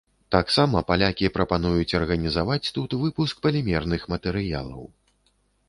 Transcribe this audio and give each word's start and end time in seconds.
Таксама 0.35 0.81
палякі 0.89 1.29
прапануюць 1.35 1.95
арганізаваць 1.99 2.71
тут 2.79 2.97
выпуск 3.03 3.35
палімерных 3.47 4.01
матэрыялаў. 4.17 4.83